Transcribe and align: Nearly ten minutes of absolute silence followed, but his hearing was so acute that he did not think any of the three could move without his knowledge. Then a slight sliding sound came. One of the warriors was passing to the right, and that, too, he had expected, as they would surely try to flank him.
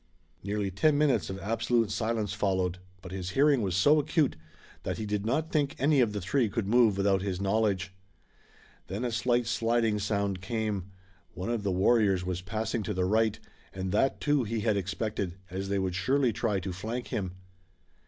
Nearly 0.43 0.71
ten 0.71 0.97
minutes 0.97 1.29
of 1.29 1.37
absolute 1.37 1.91
silence 1.91 2.33
followed, 2.33 2.79
but 3.03 3.11
his 3.11 3.29
hearing 3.37 3.61
was 3.61 3.75
so 3.75 3.99
acute 3.99 4.35
that 4.81 4.97
he 4.97 5.05
did 5.05 5.27
not 5.27 5.51
think 5.51 5.75
any 5.77 5.99
of 5.99 6.11
the 6.11 6.19
three 6.21 6.49
could 6.49 6.65
move 6.65 6.97
without 6.97 7.21
his 7.21 7.39
knowledge. 7.39 7.93
Then 8.87 9.05
a 9.05 9.11
slight 9.11 9.45
sliding 9.45 9.99
sound 9.99 10.41
came. 10.41 10.89
One 11.35 11.51
of 11.51 11.61
the 11.61 11.69
warriors 11.71 12.25
was 12.25 12.41
passing 12.41 12.81
to 12.81 12.95
the 12.95 13.05
right, 13.05 13.39
and 13.75 13.91
that, 13.91 14.19
too, 14.19 14.43
he 14.43 14.61
had 14.61 14.75
expected, 14.75 15.35
as 15.51 15.69
they 15.69 15.77
would 15.77 15.93
surely 15.93 16.33
try 16.33 16.59
to 16.61 16.73
flank 16.73 17.09
him. 17.09 17.35